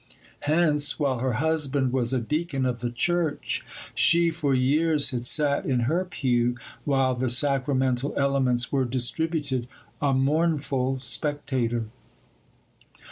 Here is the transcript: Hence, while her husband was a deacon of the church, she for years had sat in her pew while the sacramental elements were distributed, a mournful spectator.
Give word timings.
Hence, 0.45 0.97
while 0.97 1.19
her 1.19 1.33
husband 1.33 1.93
was 1.93 2.11
a 2.11 2.19
deacon 2.19 2.65
of 2.65 2.79
the 2.79 2.89
church, 2.89 3.63
she 3.93 4.31
for 4.31 4.55
years 4.55 5.11
had 5.11 5.27
sat 5.27 5.63
in 5.63 5.81
her 5.81 6.03
pew 6.05 6.57
while 6.85 7.13
the 7.13 7.29
sacramental 7.29 8.11
elements 8.17 8.71
were 8.71 8.83
distributed, 8.85 9.67
a 10.01 10.11
mournful 10.11 11.01
spectator. 11.01 11.85